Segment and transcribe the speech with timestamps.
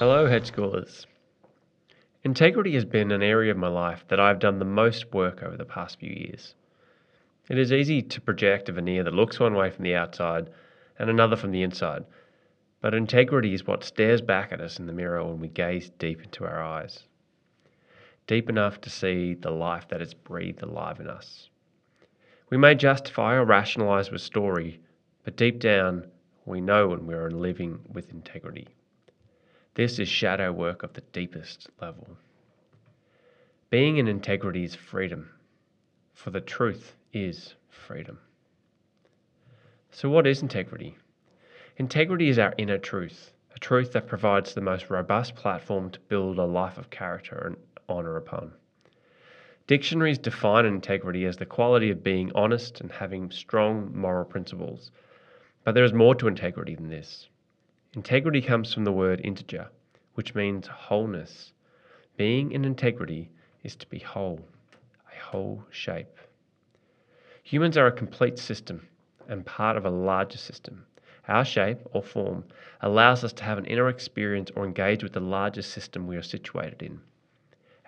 [0.00, 1.04] Hello, Hedge Schoolers.
[2.24, 5.58] Integrity has been an area of my life that I've done the most work over
[5.58, 6.54] the past few years.
[7.50, 10.48] It is easy to project a veneer that looks one way from the outside
[10.98, 12.06] and another from the inside,
[12.80, 16.22] but integrity is what stares back at us in the mirror when we gaze deep
[16.22, 17.02] into our eyes.
[18.26, 21.50] Deep enough to see the life that is breathed alive in us.
[22.48, 24.80] We may justify or rationalize with story,
[25.24, 26.06] but deep down,
[26.46, 28.66] we know when we are living with integrity.
[29.74, 32.16] This is shadow work of the deepest level.
[33.70, 35.30] Being in integrity is freedom,
[36.12, 38.18] for the truth is freedom.
[39.92, 40.96] So, what is integrity?
[41.76, 46.38] Integrity is our inner truth, a truth that provides the most robust platform to build
[46.38, 47.56] a life of character and
[47.88, 48.52] honour upon.
[49.68, 54.90] Dictionaries define integrity as the quality of being honest and having strong moral principles.
[55.62, 57.28] But there is more to integrity than this.
[57.94, 59.68] Integrity comes from the word integer,
[60.14, 61.52] which means wholeness.
[62.16, 63.30] Being in integrity
[63.64, 64.46] is to be whole,
[65.12, 66.16] a whole shape.
[67.42, 68.86] Humans are a complete system
[69.26, 70.86] and part of a larger system.
[71.26, 72.44] Our shape or form
[72.80, 76.22] allows us to have an inner experience or engage with the larger system we are
[76.22, 77.00] situated in.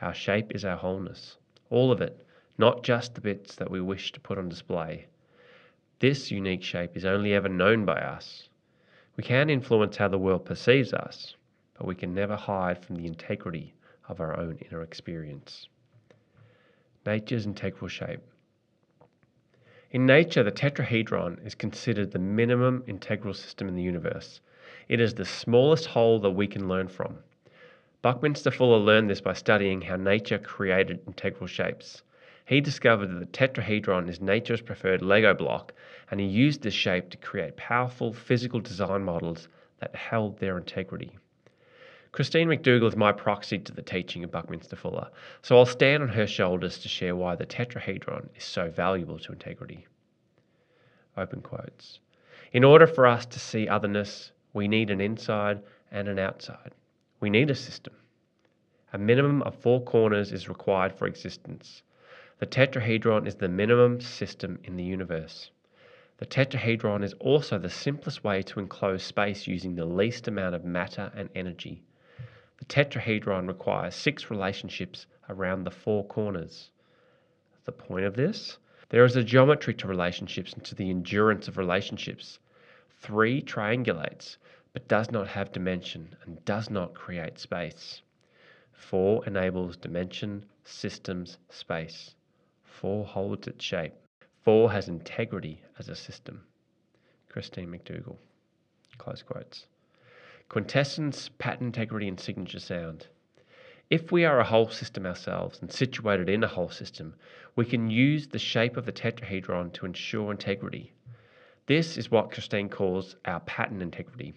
[0.00, 1.36] Our shape is our wholeness,
[1.68, 2.26] all of it,
[2.56, 5.08] not just the bits that we wish to put on display.
[5.98, 8.48] This unique shape is only ever known by us.
[9.20, 11.36] We can influence how the world perceives us,
[11.76, 13.74] but we can never hide from the integrity
[14.08, 15.68] of our own inner experience.
[17.04, 18.22] Nature's integral shape.
[19.90, 24.40] In nature, the tetrahedron is considered the minimum integral system in the universe.
[24.88, 27.18] It is the smallest whole that we can learn from.
[28.00, 32.02] Buckminster Fuller learned this by studying how nature created integral shapes.
[32.46, 35.72] He discovered that the tetrahedron is nature's preferred Lego block,
[36.10, 41.16] and he used this shape to create powerful physical design models that held their integrity.
[42.12, 45.10] Christine McDougall is my proxy to the teaching of Buckminster Fuller,
[45.42, 49.32] so I'll stand on her shoulders to share why the tetrahedron is so valuable to
[49.32, 49.86] integrity.
[51.16, 52.00] Open quotes.
[52.52, 55.62] In order for us to see otherness, we need an inside
[55.92, 56.72] and an outside.
[57.20, 57.94] We need a system.
[58.92, 61.82] A minimum of four corners is required for existence.
[62.40, 65.50] The tetrahedron is the minimum system in the universe.
[66.16, 70.64] The tetrahedron is also the simplest way to enclose space using the least amount of
[70.64, 71.82] matter and energy.
[72.56, 76.70] The tetrahedron requires six relationships around the four corners.
[77.66, 78.56] The point of this?
[78.88, 82.38] There is a geometry to relationships and to the endurance of relationships.
[83.02, 84.38] Three triangulates,
[84.72, 88.00] but does not have dimension and does not create space.
[88.72, 92.14] Four enables dimension, systems, space.
[92.70, 93.94] Four holds its shape.
[94.42, 96.46] Four has integrity as a system.
[97.28, 98.16] Christine McDougall.
[98.96, 99.66] Close quotes.
[100.48, 103.08] Quintessence, pattern integrity, and signature sound.
[103.90, 107.16] If we are a whole system ourselves and situated in a whole system,
[107.56, 110.92] we can use the shape of the tetrahedron to ensure integrity.
[111.66, 114.34] This is what Christine calls our pattern integrity.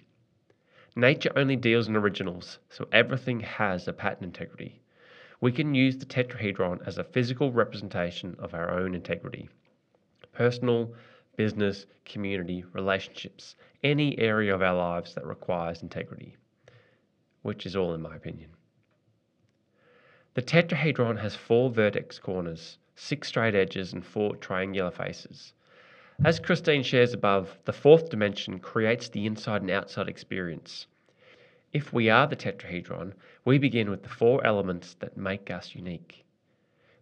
[0.95, 4.82] Nature only deals in originals, so everything has a pattern integrity
[5.43, 9.49] we can use the tetrahedron as a physical representation of our own integrity.
[10.31, 10.93] Personal,
[11.35, 16.37] business, community, relationships, any area of our lives that requires integrity,
[17.41, 18.51] which is all in my opinion.
[20.33, 25.51] The tetrahedron has four vertex corners, six straight edges, and four triangular faces.
[26.23, 30.87] As Christine shares above, the fourth dimension creates the inside and outside experience.
[31.73, 33.13] If we are the tetrahedron,
[33.45, 36.23] we begin with the four elements that make us unique.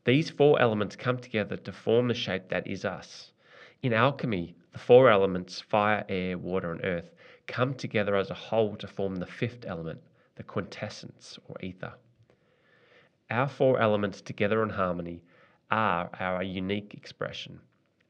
[0.05, 3.33] These four elements come together to form the shape that is us.
[3.83, 7.13] In alchemy, the four elements fire, air, water, and earth
[7.47, 10.01] come together as a whole to form the fifth element,
[10.35, 11.93] the quintessence or ether.
[13.29, 15.21] Our four elements together in harmony
[15.69, 17.59] are our unique expression,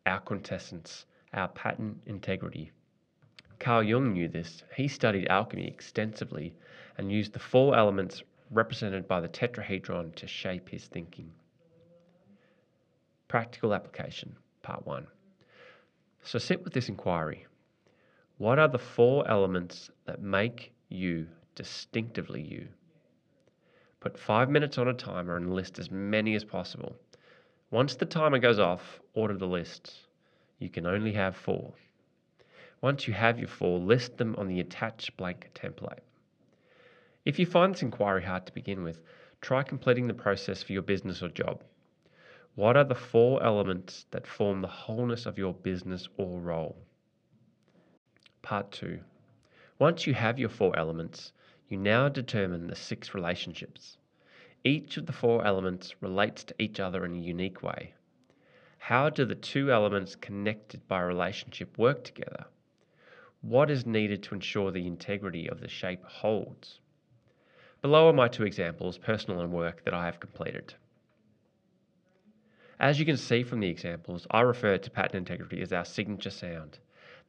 [0.06, 2.72] our quintessence, our pattern integrity.
[3.62, 4.64] Carl Jung knew this.
[4.76, 6.56] He studied alchemy extensively
[6.98, 11.32] and used the four elements represented by the tetrahedron to shape his thinking.
[13.28, 15.06] Practical application, part one.
[16.24, 17.46] So sit with this inquiry.
[18.40, 22.68] What are the four elements that make you distinctively you?
[24.00, 26.96] Put five minutes on a timer and list as many as possible.
[27.70, 29.94] Once the timer goes off, order the list.
[30.58, 31.76] You can only have four.
[32.82, 36.00] Once you have your four, list them on the attached blank template.
[37.24, 39.02] If you find this inquiry hard to begin with,
[39.40, 41.64] try completing the process for your business or job.
[42.56, 46.76] What are the four elements that form the wholeness of your business or role?
[48.42, 49.00] Part 2.
[49.78, 51.34] Once you have your four elements,
[51.68, 53.98] you now determine the six relationships.
[54.64, 57.94] Each of the four elements relates to each other in a unique way.
[58.80, 62.46] How do the two elements connected by a relationship work together?
[63.42, 66.80] What is needed to ensure the integrity of the shape holds?
[67.82, 70.76] Below are my two examples, personal and work, that I have completed.
[72.80, 76.30] As you can see from the examples, I refer to pattern integrity as our signature
[76.30, 76.78] sound.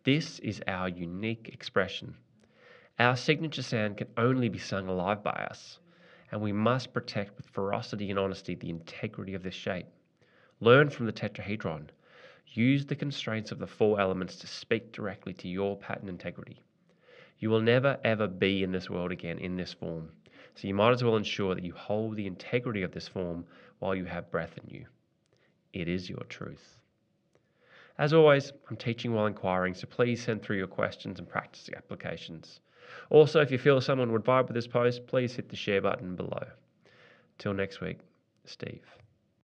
[0.05, 2.17] This is our unique expression.
[2.99, 5.79] Our signature sound can only be sung alive by us,
[6.31, 9.87] and we must protect with ferocity and honesty the integrity of this shape.
[10.61, 11.91] Learn from the tetrahedron.
[12.55, 16.63] Use the constraints of the four elements to speak directly to your pattern integrity.
[17.39, 20.11] You will never ever be in this world again in this form,
[20.55, 23.47] so you might as well ensure that you hold the integrity of this form
[23.79, 24.87] while you have breath in you.
[25.73, 26.79] It is your truth.
[27.97, 32.61] As always, I'm teaching while inquiring, so please send through your questions and practice applications.
[33.09, 36.17] Also, if you feel someone would vibe with this post, please hit the share button
[36.17, 36.45] below.
[37.39, 38.01] Till next week,
[38.45, 38.85] Steve.